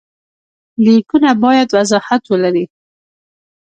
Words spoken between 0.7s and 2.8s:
لیکونه باید وضاحت ولري.